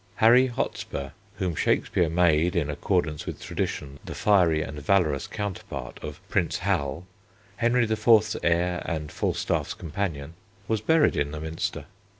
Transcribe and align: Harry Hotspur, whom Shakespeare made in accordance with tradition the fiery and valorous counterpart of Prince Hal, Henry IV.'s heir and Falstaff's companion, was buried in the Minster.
Harry 0.15 0.47
Hotspur, 0.47 1.11
whom 1.35 1.53
Shakespeare 1.53 2.09
made 2.09 2.55
in 2.55 2.71
accordance 2.71 3.27
with 3.27 3.39
tradition 3.39 3.99
the 4.03 4.15
fiery 4.15 4.63
and 4.63 4.79
valorous 4.79 5.27
counterpart 5.27 5.99
of 6.03 6.19
Prince 6.27 6.57
Hal, 6.57 7.05
Henry 7.57 7.83
IV.'s 7.83 8.35
heir 8.41 8.81
and 8.87 9.11
Falstaff's 9.11 9.75
companion, 9.75 10.33
was 10.67 10.81
buried 10.81 11.15
in 11.15 11.29
the 11.29 11.39
Minster. 11.39 11.85